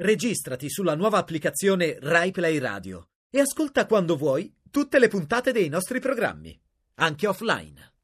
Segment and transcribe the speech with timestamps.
[0.00, 5.98] Registrati sulla nuova applicazione RaiPlay Radio e ascolta quando vuoi tutte le puntate dei nostri
[5.98, 6.56] programmi,
[7.00, 7.94] anche offline.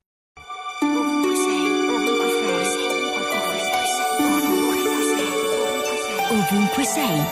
[6.32, 7.22] Ovunque sei.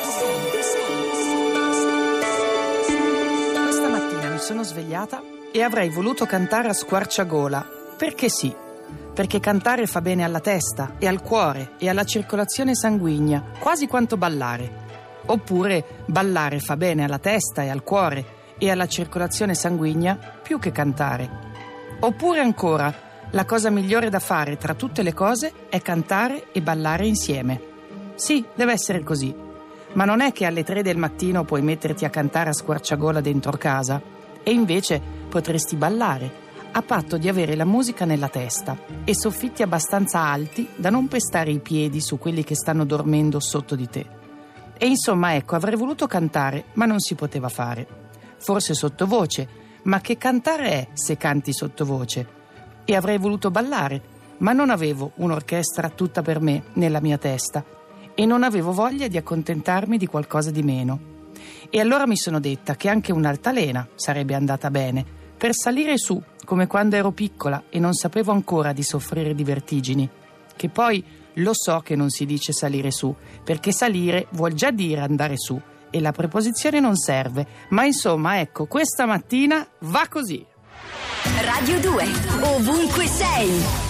[3.64, 8.54] Questa mattina mi sono svegliata e avrei voluto cantare a squarciagola, perché sì,
[9.14, 14.16] perché cantare fa bene alla testa e al cuore e alla circolazione sanguigna, quasi quanto
[14.16, 14.80] ballare.
[15.26, 20.72] Oppure ballare fa bene alla testa e al cuore e alla circolazione sanguigna più che
[20.72, 21.30] cantare.
[22.00, 22.92] Oppure ancora,
[23.30, 27.60] la cosa migliore da fare tra tutte le cose è cantare e ballare insieme.
[28.14, 29.34] Sì, deve essere così.
[29.94, 33.52] Ma non è che alle tre del mattino puoi metterti a cantare a squarciagola dentro
[33.52, 34.00] casa
[34.42, 36.41] e invece potresti ballare
[36.74, 41.50] a patto di avere la musica nella testa e soffitti abbastanza alti da non pestare
[41.50, 44.06] i piedi su quelli che stanno dormendo sotto di te.
[44.78, 47.86] E insomma, ecco, avrei voluto cantare, ma non si poteva fare.
[48.38, 49.48] Forse sottovoce,
[49.82, 52.26] ma che cantare è se canti sottovoce?
[52.84, 54.02] E avrei voluto ballare,
[54.38, 57.64] ma non avevo un'orchestra tutta per me nella mia testa
[58.14, 61.10] e non avevo voglia di accontentarmi di qualcosa di meno.
[61.68, 65.04] E allora mi sono detta che anche un'altalena sarebbe andata bene,
[65.36, 66.20] per salire su,
[66.52, 70.06] come quando ero piccola e non sapevo ancora di soffrire di vertigini.
[70.54, 71.02] Che poi
[71.36, 75.58] lo so che non si dice salire su, perché salire vuol già dire andare su
[75.88, 77.46] e la preposizione non serve.
[77.70, 80.44] Ma insomma, ecco, questa mattina va così.
[81.40, 82.04] Radio 2.
[82.42, 83.81] Ovunque sei.